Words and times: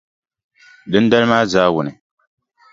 Dindali 0.91 1.27
maa 1.31 1.45
zaawuni, 1.51 1.91